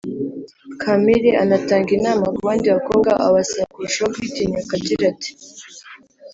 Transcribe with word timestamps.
Kampire 0.81 1.29
anatanga 1.43 1.89
inama 1.97 2.25
ku 2.35 2.39
bandi 2.47 2.65
bakobwa 2.75 3.11
abasaba 3.27 3.69
kurushaho 3.73 4.09
kwitinyuka 4.15 4.71
agira 4.77 5.03
ati 5.13 5.31